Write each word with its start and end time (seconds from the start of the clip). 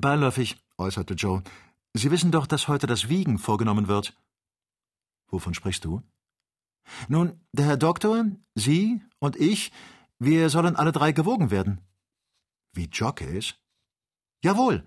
Beiläufig, 0.00 0.56
äußerte 0.78 1.14
Joe. 1.14 1.42
Sie 1.94 2.10
wissen 2.10 2.30
doch, 2.30 2.46
dass 2.46 2.68
heute 2.68 2.86
das 2.86 3.08
Wiegen 3.08 3.38
vorgenommen 3.38 3.88
wird. 3.88 4.16
Wovon 5.28 5.54
sprichst 5.54 5.84
du? 5.84 6.02
Nun, 7.08 7.40
der 7.52 7.66
Herr 7.66 7.76
Doktor, 7.76 8.24
Sie 8.54 9.02
und 9.18 9.36
ich, 9.36 9.72
wir 10.18 10.48
sollen 10.50 10.76
alle 10.76 10.92
drei 10.92 11.12
gewogen 11.12 11.50
werden. 11.50 11.80
Wie 12.72 12.88
Jockeys? 12.90 13.54
Jawohl. 14.42 14.84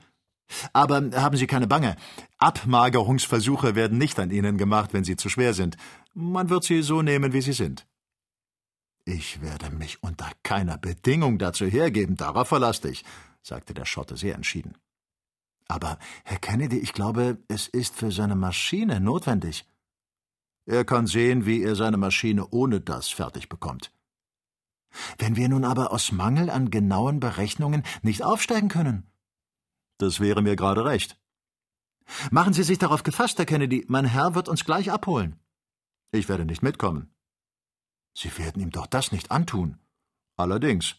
Aber 0.73 0.95
haben 1.15 1.37
Sie 1.37 1.47
keine 1.47 1.67
Bange. 1.67 1.95
Abmagerungsversuche 2.37 3.75
werden 3.75 3.97
nicht 3.97 4.19
an 4.19 4.31
Ihnen 4.31 4.57
gemacht, 4.57 4.93
wenn 4.93 5.03
Sie 5.03 5.15
zu 5.15 5.29
schwer 5.29 5.53
sind. 5.53 5.77
Man 6.13 6.49
wird 6.49 6.63
Sie 6.63 6.81
so 6.81 7.01
nehmen, 7.01 7.33
wie 7.33 7.41
Sie 7.41 7.53
sind. 7.53 7.87
Ich 9.05 9.41
werde 9.41 9.69
mich 9.69 10.01
unter 10.01 10.31
keiner 10.43 10.77
Bedingung 10.77 11.37
dazu 11.37 11.65
hergeben, 11.65 12.15
darauf 12.15 12.47
verlass 12.47 12.79
dich, 12.81 13.03
sagte 13.41 13.73
der 13.73 13.85
Schotte 13.85 14.15
sehr 14.15 14.35
entschieden. 14.35 14.77
Aber, 15.67 15.97
Herr 16.23 16.39
Kennedy, 16.39 16.77
ich 16.77 16.93
glaube, 16.93 17.37
es 17.47 17.67
ist 17.67 17.95
für 17.95 18.11
seine 18.11 18.35
Maschine 18.35 18.99
notwendig. 18.99 19.65
Er 20.65 20.85
kann 20.85 21.07
sehen, 21.07 21.45
wie 21.45 21.61
er 21.61 21.75
seine 21.75 21.97
Maschine 21.97 22.47
ohne 22.49 22.79
das 22.81 23.09
fertig 23.09 23.49
bekommt. 23.49 23.91
Wenn 25.17 25.35
wir 25.35 25.49
nun 25.49 25.65
aber 25.65 25.91
aus 25.91 26.11
Mangel 26.11 26.49
an 26.49 26.69
genauen 26.69 27.19
Berechnungen 27.19 27.83
nicht 28.01 28.23
aufsteigen 28.23 28.69
können. 28.69 29.09
Das 29.97 30.19
wäre 30.19 30.41
mir 30.41 30.55
gerade 30.55 30.85
recht. 30.85 31.19
Machen 32.31 32.53
Sie 32.53 32.63
sich 32.63 32.77
darauf 32.77 33.03
gefasst, 33.03 33.37
Herr 33.37 33.45
Kennedy, 33.45 33.85
mein 33.87 34.05
Herr 34.05 34.35
wird 34.35 34.49
uns 34.49 34.65
gleich 34.65 34.91
abholen. 34.91 35.39
Ich 36.11 36.29
werde 36.29 36.45
nicht 36.45 36.61
mitkommen. 36.61 37.13
Sie 38.13 38.35
werden 38.37 38.61
ihm 38.61 38.69
doch 38.69 38.85
das 38.85 39.11
nicht 39.11 39.31
antun. 39.31 39.79
Allerdings. 40.35 40.95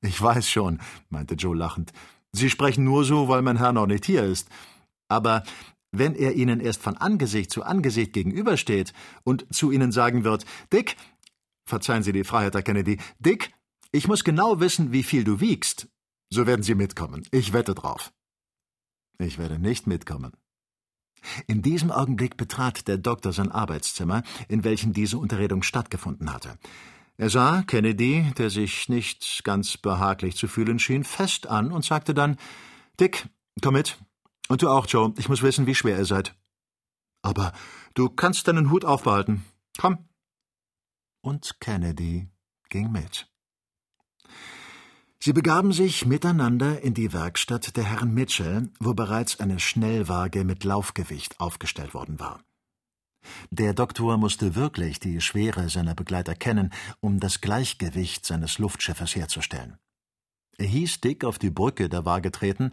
Ich 0.00 0.20
weiß 0.20 0.48
schon, 0.50 0.80
meinte 1.08 1.34
Joe 1.34 1.56
lachend. 1.56 1.92
Sie 2.34 2.50
sprechen 2.50 2.84
nur 2.84 3.04
so, 3.04 3.28
weil 3.28 3.42
mein 3.42 3.58
Herr 3.58 3.72
noch 3.72 3.86
nicht 3.86 4.04
hier 4.04 4.24
ist. 4.24 4.48
Aber 5.08 5.44
wenn 5.92 6.16
er 6.16 6.34
Ihnen 6.34 6.58
erst 6.58 6.82
von 6.82 6.96
Angesicht 6.96 7.50
zu 7.50 7.62
Angesicht 7.62 8.12
gegenübersteht 8.12 8.92
und 9.22 9.46
zu 9.54 9.70
Ihnen 9.70 9.92
sagen 9.92 10.24
wird, 10.24 10.44
Dick, 10.72 10.96
verzeihen 11.64 12.02
Sie 12.02 12.12
die 12.12 12.24
Freiheit, 12.24 12.54
Herr 12.54 12.62
Kennedy, 12.62 12.98
Dick, 13.20 13.52
ich 13.92 14.08
muss 14.08 14.24
genau 14.24 14.58
wissen, 14.58 14.90
wie 14.90 15.04
viel 15.04 15.22
du 15.22 15.38
wiegst, 15.38 15.86
so 16.28 16.46
werden 16.48 16.64
Sie 16.64 16.74
mitkommen. 16.74 17.24
Ich 17.30 17.52
wette 17.52 17.74
drauf. 17.74 18.12
Ich 19.18 19.38
werde 19.38 19.60
nicht 19.60 19.86
mitkommen. 19.86 20.32
In 21.46 21.62
diesem 21.62 21.92
Augenblick 21.92 22.36
betrat 22.36 22.88
der 22.88 22.98
Doktor 22.98 23.32
sein 23.32 23.52
Arbeitszimmer, 23.52 24.24
in 24.48 24.64
welchem 24.64 24.92
diese 24.92 25.18
Unterredung 25.18 25.62
stattgefunden 25.62 26.32
hatte. 26.32 26.58
Er 27.16 27.30
sah 27.30 27.62
Kennedy, 27.62 28.32
der 28.36 28.50
sich 28.50 28.88
nicht 28.88 29.42
ganz 29.44 29.76
behaglich 29.76 30.36
zu 30.36 30.48
fühlen 30.48 30.78
schien, 30.78 31.04
fest 31.04 31.46
an 31.46 31.70
und 31.70 31.84
sagte 31.84 32.12
dann 32.12 32.36
Dick, 32.98 33.28
komm 33.62 33.74
mit. 33.74 33.98
Und 34.48 34.62
du 34.62 34.68
auch, 34.68 34.86
Joe. 34.86 35.14
Ich 35.16 35.28
muss 35.28 35.42
wissen, 35.42 35.66
wie 35.66 35.74
schwer 35.74 35.98
ihr 35.98 36.04
seid. 36.04 36.34
Aber 37.22 37.52
du 37.94 38.08
kannst 38.08 38.46
deinen 38.48 38.70
Hut 38.70 38.84
aufbehalten. 38.84 39.44
Komm. 39.78 40.08
Und 41.22 41.58
Kennedy 41.60 42.28
ging 42.68 42.92
mit. 42.92 43.28
Sie 45.18 45.32
begaben 45.32 45.72
sich 45.72 46.04
miteinander 46.04 46.82
in 46.82 46.92
die 46.92 47.14
Werkstatt 47.14 47.76
der 47.76 47.84
Herren 47.84 48.12
Mitchell, 48.12 48.68
wo 48.78 48.92
bereits 48.92 49.40
eine 49.40 49.58
Schnellwaage 49.58 50.44
mit 50.44 50.64
Laufgewicht 50.64 51.40
aufgestellt 51.40 51.94
worden 51.94 52.20
war. 52.20 52.44
Der 53.50 53.74
Doktor 53.74 54.16
musste 54.16 54.54
wirklich 54.54 55.00
die 55.00 55.20
Schwere 55.20 55.68
seiner 55.68 55.94
Begleiter 55.94 56.34
kennen, 56.34 56.72
um 57.00 57.20
das 57.20 57.40
Gleichgewicht 57.40 58.26
seines 58.26 58.58
Luftschiffes 58.58 59.16
herzustellen. 59.16 59.78
Er 60.58 60.66
hieß 60.66 61.00
Dick 61.00 61.24
auf 61.24 61.38
die 61.38 61.50
Brücke 61.50 61.88
der 61.88 62.04
Waage 62.04 62.30
treten, 62.30 62.70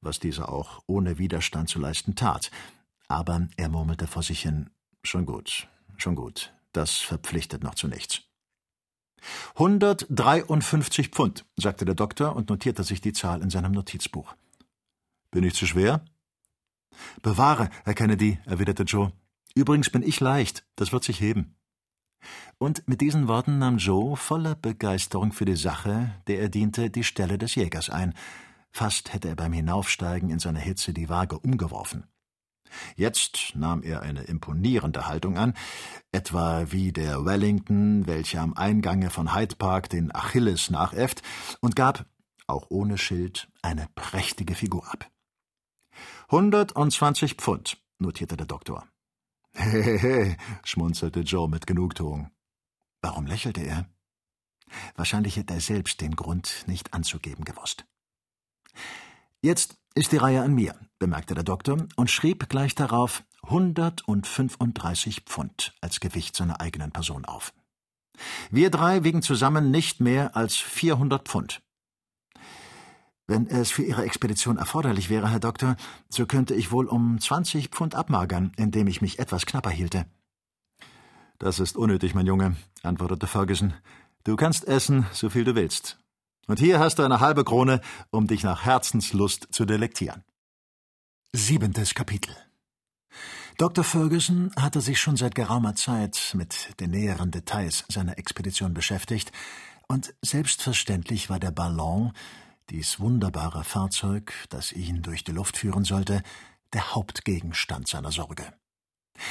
was 0.00 0.18
dieser 0.18 0.50
auch 0.50 0.82
ohne 0.86 1.18
Widerstand 1.18 1.68
zu 1.68 1.78
leisten 1.78 2.14
tat, 2.14 2.50
aber 3.08 3.48
er 3.56 3.68
murmelte 3.68 4.06
vor 4.06 4.22
sich 4.22 4.42
hin 4.42 4.70
Schon 5.04 5.26
gut, 5.26 5.68
schon 5.96 6.14
gut, 6.14 6.52
das 6.72 6.98
verpflichtet 6.98 7.64
noch 7.64 7.74
zu 7.74 7.88
nichts. 7.88 8.22
153 9.54 11.08
Pfund, 11.08 11.44
sagte 11.56 11.84
der 11.84 11.94
Doktor 11.94 12.36
und 12.36 12.50
notierte 12.50 12.84
sich 12.84 13.00
die 13.00 13.12
Zahl 13.12 13.42
in 13.42 13.50
seinem 13.50 13.72
Notizbuch. 13.72 14.34
Bin 15.30 15.44
ich 15.44 15.54
zu 15.54 15.66
schwer? 15.66 16.04
Bewahre, 17.22 17.70
Herr 17.84 17.94
Kennedy, 17.94 18.38
erwiderte 18.44 18.84
Joe. 18.84 19.12
Übrigens 19.54 19.90
bin 19.90 20.02
ich 20.02 20.20
leicht, 20.20 20.66
das 20.76 20.92
wird 20.92 21.04
sich 21.04 21.20
heben. 21.20 21.56
Und 22.58 22.86
mit 22.86 23.00
diesen 23.00 23.26
Worten 23.28 23.58
nahm 23.58 23.78
Joe 23.78 24.16
voller 24.16 24.54
Begeisterung 24.54 25.32
für 25.32 25.44
die 25.44 25.56
Sache, 25.56 26.14
der 26.28 26.40
er 26.40 26.48
diente, 26.48 26.90
die 26.90 27.04
Stelle 27.04 27.36
des 27.36 27.54
Jägers 27.56 27.90
ein. 27.90 28.14
Fast 28.70 29.12
hätte 29.12 29.28
er 29.28 29.36
beim 29.36 29.52
Hinaufsteigen 29.52 30.30
in 30.30 30.38
seiner 30.38 30.60
Hitze 30.60 30.94
die 30.94 31.08
Waage 31.08 31.38
umgeworfen. 31.38 32.06
Jetzt 32.96 33.52
nahm 33.54 33.82
er 33.82 34.00
eine 34.00 34.22
imponierende 34.22 35.06
Haltung 35.06 35.36
an, 35.36 35.52
etwa 36.10 36.72
wie 36.72 36.92
der 36.92 37.24
Wellington, 37.26 38.06
welcher 38.06 38.40
am 38.40 38.54
Eingange 38.54 39.10
von 39.10 39.34
Hyde 39.34 39.56
Park 39.56 39.90
den 39.90 40.14
Achilles 40.14 40.70
nachäfft, 40.70 41.22
und 41.60 41.76
gab, 41.76 42.06
auch 42.46 42.66
ohne 42.70 42.96
Schild, 42.96 43.48
eine 43.60 43.88
prächtige 43.94 44.54
Figur 44.54 44.90
ab. 44.90 45.10
Hundertundzwanzig 46.30 47.34
Pfund, 47.34 47.76
notierte 47.98 48.38
der 48.38 48.46
Doktor. 48.46 48.86
Hehehe, 49.54 50.36
schmunzelte 50.64 51.20
Joe 51.20 51.48
mit 51.48 51.66
Genugtuung. 51.66 52.30
Warum 53.00 53.26
lächelte 53.26 53.60
er? 53.60 53.86
Wahrscheinlich 54.96 55.36
hätte 55.36 55.54
er 55.54 55.60
selbst 55.60 56.00
den 56.00 56.16
Grund 56.16 56.64
nicht 56.66 56.94
anzugeben 56.94 57.44
gewusst. 57.44 57.84
Jetzt 59.42 59.76
ist 59.94 60.12
die 60.12 60.16
Reihe 60.16 60.42
an 60.42 60.54
mir, 60.54 60.74
bemerkte 60.98 61.34
der 61.34 61.44
Doktor 61.44 61.86
und 61.96 62.10
schrieb 62.10 62.48
gleich 62.48 62.74
darauf 62.74 63.24
135 63.42 65.22
Pfund 65.22 65.74
als 65.80 66.00
Gewicht 66.00 66.36
seiner 66.36 66.60
eigenen 66.60 66.92
Person 66.92 67.24
auf. 67.24 67.52
Wir 68.50 68.70
drei 68.70 69.04
wiegen 69.04 69.22
zusammen 69.22 69.70
nicht 69.70 70.00
mehr 70.00 70.36
als 70.36 70.56
400 70.56 71.28
Pfund. 71.28 71.62
Wenn 73.32 73.46
es 73.46 73.70
für 73.70 73.82
Ihre 73.82 74.04
Expedition 74.04 74.58
erforderlich 74.58 75.08
wäre, 75.08 75.30
Herr 75.30 75.40
Doktor, 75.40 75.76
so 76.10 76.26
könnte 76.26 76.54
ich 76.54 76.70
wohl 76.70 76.86
um 76.86 77.18
20 77.18 77.68
Pfund 77.68 77.94
abmagern, 77.94 78.52
indem 78.58 78.86
ich 78.88 79.00
mich 79.00 79.18
etwas 79.18 79.46
knapper 79.46 79.70
hielte. 79.70 80.04
Das 81.38 81.58
ist 81.58 81.78
unnötig, 81.78 82.14
mein 82.14 82.26
Junge, 82.26 82.56
antwortete 82.82 83.26
Ferguson. 83.26 83.72
Du 84.24 84.36
kannst 84.36 84.68
essen, 84.68 85.06
so 85.12 85.30
viel 85.30 85.44
du 85.44 85.54
willst. 85.54 85.98
Und 86.46 86.60
hier 86.60 86.78
hast 86.78 86.98
du 86.98 87.04
eine 87.04 87.20
halbe 87.20 87.42
Krone, 87.42 87.80
um 88.10 88.26
dich 88.26 88.42
nach 88.42 88.66
Herzenslust 88.66 89.48
zu 89.50 89.64
delektieren. 89.64 90.24
Siebentes 91.32 91.94
Kapitel 91.94 92.36
Dr. 93.56 93.82
Ferguson 93.82 94.50
hatte 94.56 94.82
sich 94.82 95.00
schon 95.00 95.16
seit 95.16 95.34
geraumer 95.34 95.74
Zeit 95.74 96.34
mit 96.36 96.78
den 96.80 96.90
näheren 96.90 97.30
Details 97.30 97.86
seiner 97.88 98.18
Expedition 98.18 98.74
beschäftigt, 98.74 99.32
und 99.88 100.14
selbstverständlich 100.22 101.28
war 101.28 101.38
der 101.38 101.50
Ballon, 101.50 102.12
dies 102.70 103.00
wunderbare 103.00 103.64
Fahrzeug, 103.64 104.32
das 104.48 104.72
ihn 104.72 105.02
durch 105.02 105.24
die 105.24 105.32
Luft 105.32 105.56
führen 105.56 105.84
sollte, 105.84 106.22
der 106.72 106.94
Hauptgegenstand 106.94 107.88
seiner 107.88 108.12
Sorge. 108.12 108.52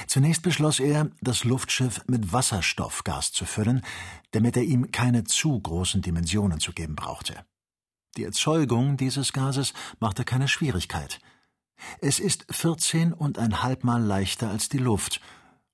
Zunächst 0.08 0.44
beschloss 0.44 0.80
er, 0.80 1.09
das 1.22 1.44
Luftschiff 1.44 2.03
mit 2.08 2.31
Wasserstoffgas 2.31 3.31
zu 3.31 3.46
füllen, 3.46 3.81
damit 4.31 4.56
er 4.56 4.64
ihm 4.64 4.92
keine 4.92 5.24
zu 5.24 5.59
großen 5.59 6.02
Dimensionen 6.02 6.59
zu 6.59 6.72
geben 6.72 6.96
brauchte. 6.96 7.46
Die 8.18 8.24
Erzeugung 8.24 8.97
dieses 8.97 9.34
Gases 9.34 9.74
machte 10.00 10.24
keine 10.24 10.48
Schwierigkeit. 10.48 11.19
Es 12.00 12.19
ist 12.19 12.46
vierzehn 12.50 13.13
und 13.13 13.40
ein 13.40 13.63
halb 13.63 13.84
Mal 13.84 14.03
leichter 14.03 14.50
als 14.50 14.69
die 14.69 14.78
Luft 14.78 15.19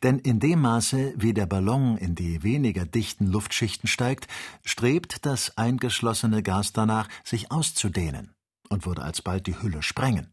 Denn 0.03 0.19
in 0.19 0.39
dem 0.39 0.62
Maße, 0.62 1.13
wie 1.18 1.33
der 1.33 1.45
Ballon 1.45 1.97
in 1.97 2.15
die 2.15 2.44
weniger 2.44 2.85
dichten 2.85 3.27
Luftschichten 3.27 3.88
steigt, 3.88 4.27
strebt 4.63 5.25
das 5.25 5.57
eingeschlossene 5.57 6.44
Gas 6.44 6.74
danach, 6.74 7.07
sich 7.24 7.51
auszudehnen 7.51 8.33
und 8.69 8.85
würde 8.85 9.03
alsbald 9.03 9.47
die 9.47 9.62
Hülle 9.62 9.81
sprengen. 9.81 10.31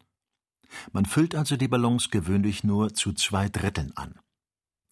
Man 0.93 1.07
füllt 1.07 1.35
also 1.35 1.57
die 1.57 1.69
Ballons 1.69 2.11
gewöhnlich 2.11 2.65
nur 2.65 2.95
zu 2.95 3.13
zwei 3.13 3.49
Dritteln 3.49 3.97
an. 3.97 4.19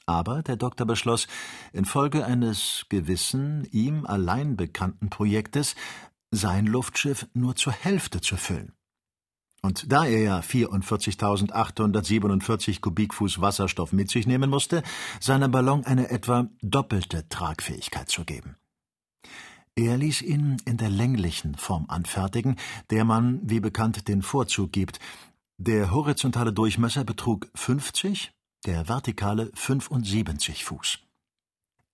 Aber 0.07 0.43
der 0.43 0.57
Doktor 0.57 0.87
beschloss, 0.87 1.29
infolge 1.73 2.27
eines 2.27 2.87
gewissen, 2.89 3.67
ihm 3.71 4.05
allein 4.05 4.57
bekannten 4.57 5.11
Projektes, 5.11 5.75
sein 6.31 6.67
Luftschiff 6.67 7.27
nur 7.35 7.57
zur 7.57 7.73
Hälfte 7.73 8.21
zu 8.21 8.37
füllen. 8.37 8.73
Und 9.65 9.93
da 9.93 10.05
er 10.05 10.21
ja 10.21 10.41
44.847 10.41 12.81
Kubikfuß 12.81 13.41
Wasserstoff 13.41 13.93
mit 13.93 14.11
sich 14.11 14.27
nehmen 14.27 14.51
musste, 14.51 14.83
seinem 15.21 15.53
Ballon 15.53 15.85
eine 15.85 16.11
etwa 16.11 16.49
doppelte 16.63 17.29
Tragfähigkeit 17.29 18.09
zu 18.09 18.25
geben. 18.25 18.57
Er 19.77 19.97
ließ 19.97 20.23
ihn 20.23 20.57
in 20.67 20.79
der 20.79 20.91
länglichen 20.91 21.55
Form 21.55 21.87
anfertigen, 21.89 22.57
der 22.91 23.05
man, 23.05 23.41
wie 23.49 23.61
bekannt, 23.61 24.09
den 24.09 24.23
Vorzug 24.23 24.73
gibt. 24.73 24.99
Der 25.59 25.93
horizontale 25.93 26.53
Durchmesser 26.53 27.05
betrug 27.05 27.49
50, 27.55 28.33
der 28.67 28.89
vertikale 28.89 29.53
75 29.55 30.65
Fuß. 30.65 30.99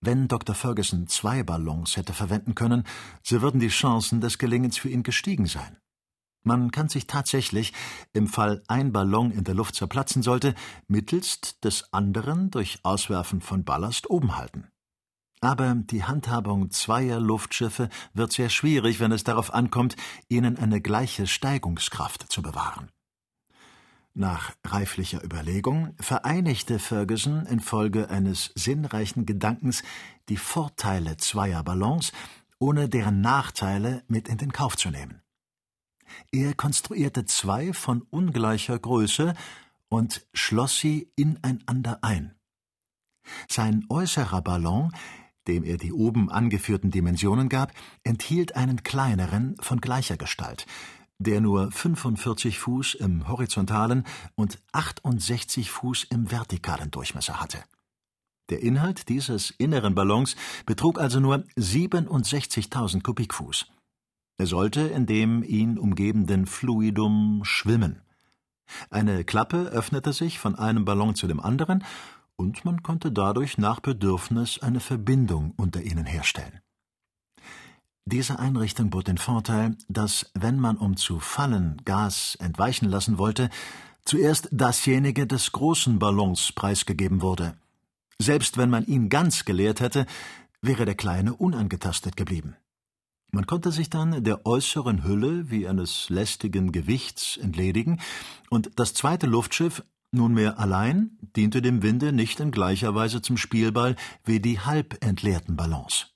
Wenn 0.01 0.27
Dr. 0.27 0.55
Ferguson 0.55 1.07
zwei 1.07 1.43
Ballons 1.43 1.97
hätte 1.97 2.13
verwenden 2.13 2.55
können, 2.55 2.83
so 3.21 3.41
würden 3.41 3.59
die 3.59 3.67
Chancen 3.67 4.21
des 4.21 4.39
Gelingens 4.39 4.77
für 4.77 4.89
ihn 4.89 5.03
gestiegen 5.03 5.45
sein. 5.45 5.77
Man 6.43 6.71
kann 6.71 6.89
sich 6.89 7.05
tatsächlich, 7.07 7.73
im 8.13 8.27
Fall 8.27 8.63
ein 8.67 8.91
Ballon 8.91 9.31
in 9.31 9.43
der 9.43 9.55
Luft 9.55 9.75
zerplatzen 9.75 10.23
sollte, 10.23 10.55
mittelst 10.87 11.63
des 11.63 11.91
anderen 11.93 12.49
durch 12.51 12.79
Auswerfen 12.83 13.41
von 13.41 13.65
Ballast 13.65 14.09
oben 14.09 14.37
halten. 14.37 14.69
Aber 15.41 15.75
die 15.75 16.03
Handhabung 16.03 16.69
zweier 16.71 17.19
Luftschiffe 17.19 17.89
wird 18.13 18.33
sehr 18.33 18.49
schwierig, 18.49 18.99
wenn 18.99 19.11
es 19.11 19.23
darauf 19.23 19.53
ankommt, 19.53 19.95
ihnen 20.27 20.57
eine 20.57 20.81
gleiche 20.81 21.27
Steigungskraft 21.27 22.31
zu 22.31 22.41
bewahren. 22.41 22.89
Nach 24.13 24.53
reiflicher 24.65 25.23
Überlegung 25.23 25.95
vereinigte 25.99 26.77
Ferguson 26.79 27.45
infolge 27.45 28.09
eines 28.09 28.51
sinnreichen 28.55 29.25
Gedankens 29.25 29.83
die 30.27 30.35
Vorteile 30.35 31.15
zweier 31.17 31.63
Ballons, 31.63 32.11
ohne 32.59 32.89
deren 32.89 33.21
Nachteile 33.21 34.03
mit 34.07 34.27
in 34.27 34.37
den 34.37 34.51
Kauf 34.51 34.75
zu 34.75 34.89
nehmen. 34.89 35.21
Er 36.31 36.53
konstruierte 36.53 37.25
zwei 37.25 37.73
von 37.73 38.01
ungleicher 38.09 38.77
Größe 38.77 39.33
und 39.89 40.25
schloss 40.33 40.77
sie 40.77 41.11
ineinander 41.15 41.99
ein. 42.01 42.35
Sein 43.47 43.85
äußerer 43.89 44.41
Ballon, 44.41 44.91
dem 45.47 45.63
er 45.63 45.77
die 45.77 45.93
oben 45.93 46.31
angeführten 46.31 46.91
Dimensionen 46.91 47.49
gab, 47.49 47.73
enthielt 48.03 48.55
einen 48.55 48.83
kleineren 48.83 49.55
von 49.59 49.81
gleicher 49.81 50.17
Gestalt, 50.17 50.65
der 51.17 51.41
nur 51.41 51.71
45 51.71 52.59
Fuß 52.59 52.95
im 52.95 53.27
horizontalen 53.27 54.05
und 54.35 54.59
68 54.71 55.69
Fuß 55.69 56.05
im 56.05 56.31
vertikalen 56.31 56.91
Durchmesser 56.91 57.39
hatte. 57.39 57.63
Der 58.49 58.61
Inhalt 58.61 59.09
dieses 59.09 59.51
inneren 59.51 59.93
Ballons 59.93 60.35
betrug 60.65 60.99
also 60.99 61.19
nur 61.19 61.43
67.000 61.57 63.03
Kubikfuß. 63.03 63.67
Er 64.39 64.45
sollte 64.45 64.79
in 64.79 65.05
dem 65.05 65.43
ihn 65.43 65.77
umgebenden 65.77 66.45
Fluidum 66.45 67.41
schwimmen. 67.43 68.01
Eine 68.89 69.25
Klappe 69.25 69.65
öffnete 69.65 70.13
sich 70.13 70.39
von 70.39 70.55
einem 70.55 70.85
Ballon 70.85 71.13
zu 71.13 71.27
dem 71.27 71.41
anderen, 71.41 71.83
und 72.37 72.63
man 72.63 72.81
konnte 72.81 73.11
dadurch 73.11 73.57
nach 73.57 73.81
Bedürfnis 73.81 74.59
eine 74.59 74.79
Verbindung 74.79 75.53
unter 75.57 75.81
ihnen 75.81 76.05
herstellen. 76.05 76.61
Diese 78.05 78.39
Einrichtung 78.39 78.89
bot 78.89 79.09
den 79.09 79.17
Vorteil, 79.17 79.75
dass, 79.89 80.31
wenn 80.33 80.57
man 80.57 80.77
um 80.77 80.95
zu 80.95 81.19
fallen 81.19 81.81
Gas 81.83 82.35
entweichen 82.39 82.87
lassen 82.87 83.17
wollte, 83.17 83.49
zuerst 84.05 84.47
dasjenige 84.53 85.27
des 85.27 85.51
großen 85.51 85.99
Ballons 85.99 86.53
preisgegeben 86.53 87.21
wurde. 87.21 87.57
Selbst 88.19 88.57
wenn 88.57 88.69
man 88.69 88.85
ihn 88.85 89.09
ganz 89.09 89.43
geleert 89.43 89.81
hätte, 89.81 90.05
wäre 90.61 90.85
der 90.85 90.95
kleine 90.95 91.33
unangetastet 91.33 92.15
geblieben. 92.15 92.55
Man 93.31 93.45
konnte 93.45 93.71
sich 93.71 93.89
dann 93.89 94.23
der 94.23 94.45
äußeren 94.45 95.03
Hülle 95.03 95.51
wie 95.51 95.67
eines 95.67 96.09
lästigen 96.09 96.71
Gewichts 96.71 97.37
entledigen, 97.37 98.01
und 98.49 98.71
das 98.75 98.93
zweite 98.93 99.27
Luftschiff, 99.27 99.83
nunmehr 100.11 100.59
allein, 100.59 101.17
diente 101.35 101.61
dem 101.61 101.83
Winde 101.83 102.11
nicht 102.11 102.39
in 102.39 102.51
gleicher 102.51 102.95
Weise 102.95 103.21
zum 103.21 103.37
Spielball 103.37 103.95
wie 104.23 104.39
die 104.39 104.59
halb 104.59 105.03
entleerten 105.03 105.55
Ballons. 105.55 106.07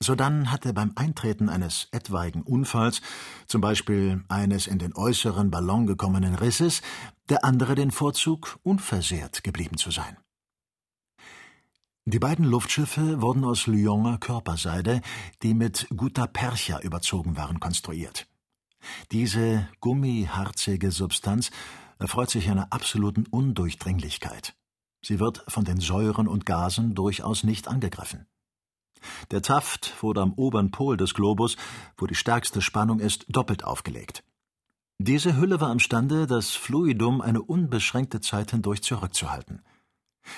Sodann 0.00 0.52
hatte 0.52 0.72
beim 0.72 0.92
Eintreten 0.94 1.48
eines 1.48 1.88
etwaigen 1.90 2.42
Unfalls, 2.42 3.02
zum 3.48 3.60
Beispiel 3.60 4.22
eines 4.28 4.68
in 4.68 4.78
den 4.78 4.94
äußeren 4.94 5.50
Ballon 5.50 5.88
gekommenen 5.88 6.36
Risses, 6.36 6.82
der 7.28 7.44
andere 7.44 7.74
den 7.74 7.90
Vorzug, 7.90 8.60
unversehrt 8.62 9.42
geblieben 9.42 9.76
zu 9.76 9.90
sein. 9.90 10.16
Die 12.10 12.18
beiden 12.18 12.46
Luftschiffe 12.46 13.20
wurden 13.20 13.44
aus 13.44 13.66
Lyoner 13.66 14.16
Körperseide, 14.16 15.02
die 15.42 15.52
mit 15.52 15.88
Gutta 15.94 16.26
Percha 16.26 16.80
überzogen 16.80 17.36
waren, 17.36 17.60
konstruiert. 17.60 18.26
Diese 19.12 19.68
gummiharzige 19.80 20.90
Substanz 20.90 21.50
erfreut 21.98 22.30
sich 22.30 22.48
einer 22.48 22.72
absoluten 22.72 23.26
Undurchdringlichkeit. 23.26 24.54
Sie 25.02 25.20
wird 25.20 25.44
von 25.48 25.66
den 25.66 25.80
Säuren 25.80 26.28
und 26.28 26.46
Gasen 26.46 26.94
durchaus 26.94 27.44
nicht 27.44 27.68
angegriffen. 27.68 28.26
Der 29.30 29.42
Taft 29.42 30.02
wurde 30.02 30.22
am 30.22 30.32
oberen 30.32 30.70
Pol 30.70 30.96
des 30.96 31.12
Globus, 31.12 31.58
wo 31.98 32.06
die 32.06 32.14
stärkste 32.14 32.62
Spannung 32.62 33.00
ist, 33.00 33.26
doppelt 33.28 33.64
aufgelegt. 33.64 34.24
Diese 34.96 35.36
Hülle 35.36 35.60
war 35.60 35.70
imstande, 35.70 36.26
das 36.26 36.52
Fluidum 36.52 37.20
eine 37.20 37.42
unbeschränkte 37.42 38.22
Zeit 38.22 38.52
hindurch 38.52 38.82
zurückzuhalten. 38.82 39.60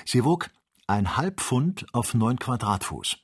Sie 0.04 0.24
wog 0.24 0.50
ein 0.90 1.16
Halbpfund 1.16 1.86
auf 1.92 2.14
neun 2.14 2.38
Quadratfuß. 2.38 3.18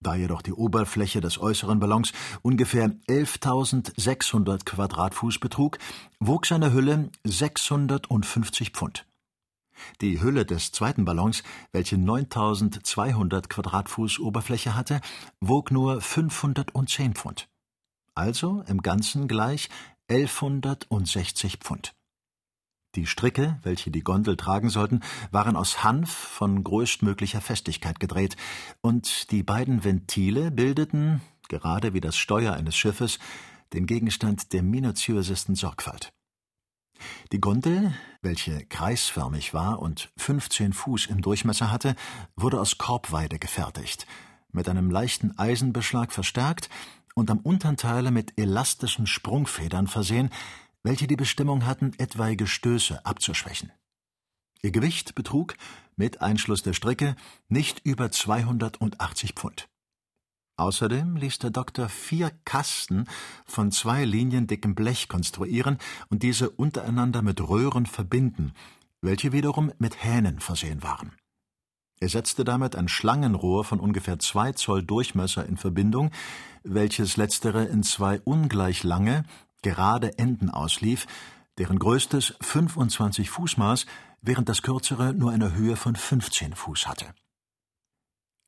Da 0.00 0.14
jedoch 0.14 0.40
die 0.40 0.52
Oberfläche 0.52 1.20
des 1.20 1.38
äußeren 1.38 1.80
Ballons 1.80 2.12
ungefähr 2.42 2.90
11.600 3.08 4.64
Quadratfuß 4.64 5.40
betrug, 5.40 5.78
wog 6.20 6.46
seine 6.46 6.72
Hülle 6.72 7.10
650 7.24 8.70
Pfund. 8.70 9.04
Die 10.00 10.22
Hülle 10.22 10.46
des 10.46 10.70
zweiten 10.70 11.04
Ballons, 11.04 11.42
welche 11.72 11.96
9.200 11.96 13.48
Quadratfuß 13.48 14.20
Oberfläche 14.20 14.76
hatte, 14.76 15.00
wog 15.40 15.72
nur 15.72 16.00
510 16.00 17.14
Pfund. 17.14 17.48
Also 18.14 18.62
im 18.68 18.80
Ganzen 18.80 19.26
gleich 19.26 19.70
1160 20.08 21.56
Pfund. 21.56 21.96
Die 22.96 23.06
Stricke, 23.06 23.58
welche 23.62 23.90
die 23.90 24.02
Gondel 24.02 24.38
tragen 24.38 24.70
sollten, 24.70 25.00
waren 25.30 25.54
aus 25.54 25.84
Hanf 25.84 26.10
von 26.10 26.64
größtmöglicher 26.64 27.42
Festigkeit 27.42 28.00
gedreht, 28.00 28.36
und 28.80 29.30
die 29.30 29.42
beiden 29.42 29.84
Ventile 29.84 30.50
bildeten, 30.50 31.20
gerade 31.48 31.92
wie 31.92 32.00
das 32.00 32.16
Steuer 32.16 32.54
eines 32.54 32.74
Schiffes, 32.74 33.18
den 33.74 33.84
Gegenstand 33.84 34.54
der 34.54 34.62
minutiösesten 34.62 35.54
Sorgfalt. 35.54 36.10
Die 37.32 37.40
Gondel, 37.40 37.92
welche 38.22 38.64
kreisförmig 38.64 39.52
war 39.52 39.80
und 39.80 40.10
15 40.16 40.72
Fuß 40.72 41.06
im 41.06 41.20
Durchmesser 41.20 41.70
hatte, 41.70 41.94
wurde 42.34 42.58
aus 42.58 42.78
Korbweide 42.78 43.38
gefertigt, 43.38 44.06
mit 44.52 44.70
einem 44.70 44.90
leichten 44.90 45.38
Eisenbeschlag 45.38 46.12
verstärkt 46.12 46.70
und 47.14 47.30
am 47.30 47.40
untern 47.40 47.76
Teile 47.76 48.10
mit 48.10 48.38
elastischen 48.38 49.06
Sprungfedern 49.06 49.86
versehen, 49.86 50.30
welche 50.86 51.08
die 51.08 51.16
Bestimmung 51.16 51.66
hatten, 51.66 51.94
etwaige 51.98 52.46
Stöße 52.46 53.04
abzuschwächen. 53.04 53.72
Ihr 54.62 54.70
Gewicht 54.70 55.16
betrug, 55.16 55.56
mit 55.96 56.20
Einschluss 56.20 56.62
der 56.62 56.74
Stricke, 56.74 57.16
nicht 57.48 57.80
über 57.84 58.12
280 58.12 59.32
Pfund. 59.32 59.68
Außerdem 60.56 61.16
ließ 61.16 61.40
der 61.40 61.50
Doktor 61.50 61.88
vier 61.88 62.30
Kasten 62.44 63.06
von 63.46 63.72
zwei 63.72 64.04
Linien 64.04 64.46
dickem 64.46 64.76
Blech 64.76 65.08
konstruieren 65.08 65.78
und 66.08 66.22
diese 66.22 66.50
untereinander 66.50 67.20
mit 67.20 67.40
Röhren 67.40 67.86
verbinden, 67.86 68.52
welche 69.02 69.32
wiederum 69.32 69.72
mit 69.78 70.04
Hähnen 70.04 70.38
versehen 70.38 70.84
waren. 70.84 71.16
Er 71.98 72.10
setzte 72.10 72.44
damit 72.44 72.76
ein 72.76 72.88
Schlangenrohr 72.88 73.64
von 73.64 73.80
ungefähr 73.80 74.20
zwei 74.20 74.52
Zoll 74.52 74.84
Durchmesser 74.84 75.46
in 75.46 75.56
Verbindung, 75.56 76.12
welches 76.62 77.16
letztere 77.16 77.64
in 77.64 77.82
zwei 77.82 78.20
ungleich 78.20 78.84
lange, 78.84 79.24
gerade 79.66 80.16
Enden 80.16 80.48
auslief, 80.48 81.06
deren 81.58 81.80
größtes 81.80 82.34
25 82.40 83.30
Fuß 83.30 83.56
maß, 83.56 83.86
während 84.22 84.48
das 84.48 84.62
kürzere 84.62 85.12
nur 85.12 85.32
eine 85.32 85.54
Höhe 85.54 85.74
von 85.74 85.96
15 85.96 86.54
Fuß 86.54 86.86
hatte. 86.86 87.06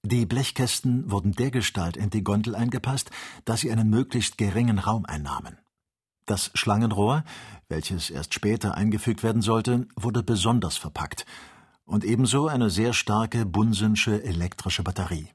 Die 0.05 0.27
Blechkästen 0.27 1.11
wurden 1.11 1.33
dergestalt 1.33 1.97
in 1.97 2.11
die 2.11 2.23
Gondel 2.23 2.55
eingepasst, 2.55 3.11
dass 3.45 3.61
sie 3.61 3.73
einen 3.73 3.91
möglichst 3.91 4.39
geringen 4.39 4.79
Raum 4.79 5.05
einnahmen. 5.07 5.59
Das 6.25 6.53
Schlangenrohr, 6.55 7.25
welches 7.69 8.11
erst 8.11 8.33
später 8.33 8.75
eingefügt 8.77 9.25
werden 9.25 9.43
sollte, 9.43 9.89
wurde 9.97 10.23
besonders 10.23 10.77
verpackt, 10.77 11.27
und 11.85 12.05
ebenso 12.05 12.47
eine 12.47 12.71
sehr 12.71 12.93
starke 12.93 13.43
Bunsen'sche 13.43 14.23
elektrische 14.23 14.85
Batterie. 14.85 15.31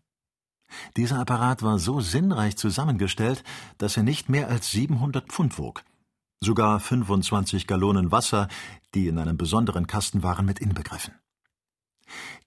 Dieser 0.98 1.20
Apparat 1.20 1.64
war 1.64 1.80
so 1.80 2.02
sinnreich 2.02 2.56
zusammengestellt, 2.58 3.44
dass 3.78 3.98
er 3.98 4.04
nicht 4.04 4.30
mehr 4.30 4.50
als 4.50 4.72
700 4.72 5.28
Pfund 5.28 5.58
wog. 5.58 5.84
Sogar 6.42 6.80
25 6.80 7.68
Gallonen 7.68 8.12
Wasser, 8.12 8.48
die 8.94 9.08
in 9.08 9.18
einem 9.18 9.38
besonderen 9.38 9.88
Kasten 9.88 10.24
waren, 10.24 10.46
mit 10.46 10.60
inbegriffen. 10.60 11.14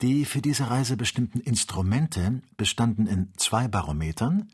Die 0.03 0.25
für 0.25 0.43
diese 0.43 0.71
Reise 0.71 0.97
bestimmten 0.97 1.41
Instrumente 1.41 2.43
bestanden 2.57 3.07
in 3.07 3.33
zwei 3.37 3.69
Barometern, 3.69 4.51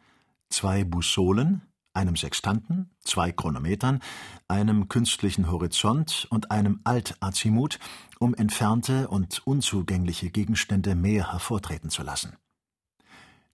zwei 0.49 0.85
Bussolen, 0.85 1.63
einem 1.95 2.17
Sextanten, 2.17 2.91
zwei 3.01 3.33
Chronometern, 3.33 4.01
einem 4.49 4.89
künstlichen 4.89 5.51
Horizont 5.51 6.27
und 6.31 6.51
einem 6.51 6.81
Altazimut, 6.85 7.79
um 8.19 8.35
entfernte 8.35 9.09
und 9.09 9.47
unzugängliche 9.47 10.31
Gegenstände 10.31 10.95
mehr 10.95 11.33
hervortreten 11.33 11.91
zu 11.91 12.03
lassen. 12.03 12.37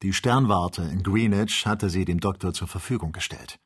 Die 0.02 0.12
Sternwarte 0.12 0.82
in 0.82 1.02
Greenwich 1.02 1.66
hatte 1.66 1.90
sie 1.90 2.04
dem 2.04 2.20
Doktor 2.20 2.52
zur 2.52 2.68
Verfügung 2.68 3.12
gestellt. 3.12 3.58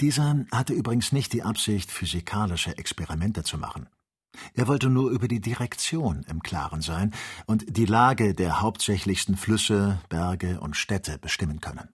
Dieser 0.00 0.44
hatte 0.50 0.72
übrigens 0.72 1.12
nicht 1.12 1.32
die 1.32 1.42
Absicht, 1.42 1.90
physikalische 1.90 2.76
Experimente 2.76 3.44
zu 3.44 3.58
machen. 3.58 3.88
Er 4.54 4.66
wollte 4.66 4.90
nur 4.90 5.10
über 5.10 5.28
die 5.28 5.40
Direktion 5.40 6.24
im 6.28 6.42
Klaren 6.42 6.80
sein 6.80 7.14
und 7.46 7.76
die 7.76 7.86
Lage 7.86 8.34
der 8.34 8.60
hauptsächlichsten 8.60 9.36
Flüsse, 9.36 10.00
Berge 10.08 10.60
und 10.60 10.76
Städte 10.76 11.18
bestimmen 11.18 11.60
können. 11.60 11.88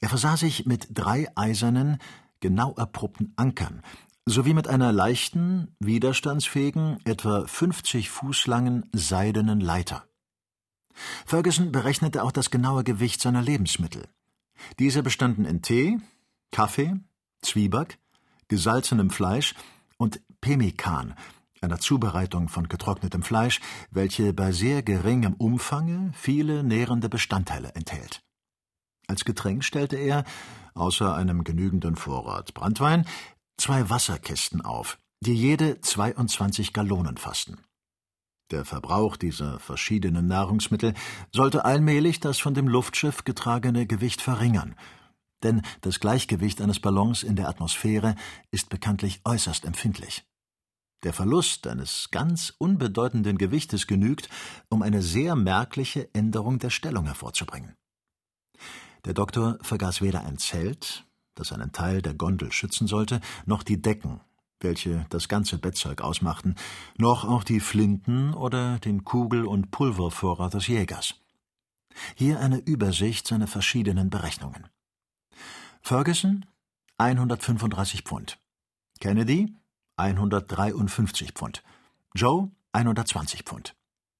Er 0.00 0.08
versah 0.08 0.36
sich 0.36 0.66
mit 0.66 0.88
drei 0.90 1.28
eisernen, 1.36 1.98
genau 2.40 2.74
erprobten 2.74 3.32
Ankern 3.36 3.82
sowie 4.26 4.54
mit 4.54 4.68
einer 4.68 4.90
leichten, 4.90 5.76
widerstandsfähigen, 5.80 6.98
etwa 7.04 7.46
50 7.46 8.08
Fuß 8.08 8.46
langen 8.46 8.88
seidenen 8.92 9.60
Leiter. 9.60 10.06
Ferguson 11.26 11.72
berechnete 11.72 12.22
auch 12.22 12.32
das 12.32 12.50
genaue 12.50 12.84
Gewicht 12.84 13.20
seiner 13.20 13.42
Lebensmittel. 13.42 14.08
Diese 14.78 15.02
bestanden 15.02 15.44
in 15.44 15.62
Tee, 15.62 15.98
Kaffee, 16.50 16.94
Zwieback, 17.42 17.98
gesalzenem 18.48 19.10
Fleisch 19.10 19.54
und 19.96 20.20
Pemmikan, 20.40 21.14
einer 21.60 21.80
Zubereitung 21.80 22.48
von 22.48 22.68
getrocknetem 22.68 23.22
Fleisch, 23.22 23.60
welche 23.90 24.32
bei 24.32 24.52
sehr 24.52 24.82
geringem 24.82 25.34
Umfange 25.34 26.12
viele 26.14 26.62
nährende 26.62 27.08
Bestandteile 27.08 27.74
enthält. 27.74 28.22
Als 29.06 29.24
Getränk 29.24 29.64
stellte 29.64 29.96
er, 29.96 30.24
außer 30.74 31.14
einem 31.14 31.44
genügenden 31.44 31.96
Vorrat 31.96 32.54
Brandwein, 32.54 33.06
zwei 33.56 33.90
Wasserkästen 33.90 34.60
auf, 34.62 34.98
die 35.20 35.34
jede 35.34 35.80
22 35.80 36.72
Gallonen 36.72 37.16
fassten. 37.16 37.58
Der 38.50 38.64
Verbrauch 38.64 39.16
dieser 39.16 39.58
verschiedenen 39.58 40.26
Nahrungsmittel 40.26 40.94
sollte 41.32 41.64
allmählich 41.64 42.20
das 42.20 42.38
von 42.38 42.54
dem 42.54 42.68
Luftschiff 42.68 43.24
getragene 43.24 43.86
Gewicht 43.86 44.20
verringern, 44.20 44.74
denn 45.42 45.62
das 45.80 46.00
Gleichgewicht 46.00 46.60
eines 46.60 46.80
Ballons 46.80 47.22
in 47.22 47.36
der 47.36 47.48
Atmosphäre 47.48 48.16
ist 48.50 48.68
bekanntlich 48.68 49.20
äußerst 49.24 49.64
empfindlich. 49.64 50.24
Der 51.04 51.12
Verlust 51.12 51.66
eines 51.66 52.08
ganz 52.10 52.54
unbedeutenden 52.56 53.36
Gewichtes 53.36 53.86
genügt, 53.86 54.28
um 54.70 54.82
eine 54.82 55.02
sehr 55.02 55.36
merkliche 55.36 56.08
Änderung 56.14 56.58
der 56.58 56.70
Stellung 56.70 57.04
hervorzubringen. 57.04 57.76
Der 59.04 59.12
Doktor 59.12 59.58
vergaß 59.60 60.00
weder 60.00 60.24
ein 60.24 60.38
Zelt, 60.38 61.06
das 61.34 61.52
einen 61.52 61.72
Teil 61.72 62.00
der 62.00 62.14
Gondel 62.14 62.52
schützen 62.52 62.86
sollte, 62.86 63.20
noch 63.44 63.62
die 63.62 63.82
Decken, 63.82 64.20
welche 64.60 65.06
das 65.10 65.28
ganze 65.28 65.58
Bettzeug 65.58 66.00
ausmachten, 66.00 66.54
noch 66.96 67.24
auch 67.24 67.44
die 67.44 67.60
Flinten 67.60 68.34
oder 68.34 68.78
den 68.78 69.04
Kugel- 69.04 69.46
und 69.46 69.70
Pulvervorrat 69.70 70.54
des 70.54 70.66
Jägers. 70.66 71.14
Hier 72.14 72.40
eine 72.40 72.58
Übersicht 72.58 73.26
seiner 73.26 73.46
verschiedenen 73.46 74.10
Berechnungen. 74.10 74.66
Ferguson 75.82 76.46
135 76.98 78.02
Pfund, 78.02 78.38
Kennedy 79.00 79.54
153 79.96 81.32
Pfund, 81.32 81.62
Joe 82.14 82.50
120 82.72 83.42
Pfund. 83.42 83.76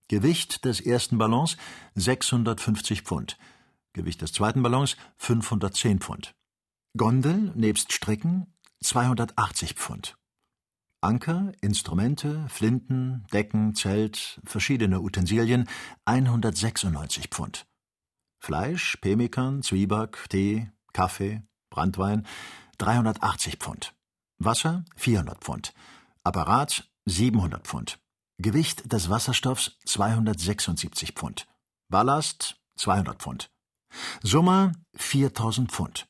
Gewicht 0.09 0.65
des 0.65 0.81
ersten 0.81 1.17
Ballons 1.17 1.57
650 1.95 3.03
Pfund, 3.03 3.39
Gewicht 3.95 4.21
des 4.21 4.33
zweiten 4.33 4.63
Ballons 4.63 4.97
510 5.17 6.01
Pfund. 6.01 6.35
Gondel 6.97 7.53
nebst 7.55 7.93
Stricken 7.93 8.47
280 8.83 9.75
Pfund. 9.75 10.17
Anker, 11.05 11.53
Instrumente, 11.61 12.47
Flinten, 12.49 13.27
Decken, 13.31 13.75
Zelt, 13.75 14.41
verschiedene 14.43 15.03
Utensilien 15.03 15.69
196 16.07 17.29
Pfund. 17.29 17.67
Fleisch, 18.41 18.97
Pemmikan, 19.03 19.63
Zwieback, 19.63 20.31
Tee, 20.31 20.71
Kaffee, 20.95 21.43
Brandwein 21.69 22.27
380 22.79 23.59
Pfund. 23.59 23.95
Wasser 24.39 24.87
400 24.97 25.45
Pfund. 25.45 25.75
Apparat 26.23 26.91
700 27.05 27.67
Pfund. 27.67 27.99
Gewicht 28.39 28.91
des 28.91 29.11
Wasserstoffs 29.11 29.79
276 29.85 31.13
Pfund. 31.13 31.47
Ballast 31.91 32.57
200 32.77 33.21
Pfund. 33.21 33.51
Summe 34.23 34.73
4000 34.97 35.71
Pfund. 35.71 36.07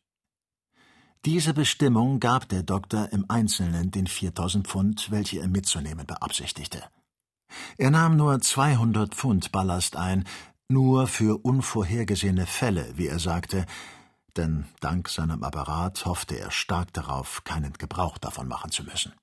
Diese 1.24 1.54
Bestimmung 1.54 2.20
gab 2.20 2.50
der 2.50 2.62
Doktor 2.62 3.08
im 3.10 3.24
Einzelnen 3.28 3.90
den 3.90 4.06
4000 4.06 4.68
Pfund, 4.68 5.10
welche 5.10 5.40
er 5.40 5.48
mitzunehmen 5.48 6.06
beabsichtigte. 6.06 6.82
Er 7.78 7.90
nahm 7.90 8.16
nur 8.16 8.42
200 8.42 9.14
Pfund 9.14 9.50
Ballast 9.50 9.96
ein, 9.96 10.24
nur 10.68 11.06
für 11.06 11.42
unvorhergesehene 11.42 12.44
Fälle, 12.44 12.92
wie 12.96 13.06
er 13.06 13.18
sagte, 13.18 13.64
denn 14.36 14.66
dank 14.80 15.08
seinem 15.08 15.42
Apparat 15.44 16.04
hoffte 16.04 16.38
er 16.38 16.50
stark 16.50 16.92
darauf, 16.92 17.42
keinen 17.44 17.72
Gebrauch 17.72 18.18
davon 18.18 18.46
machen 18.46 18.70
zu 18.70 18.84
müssen. 18.84 19.14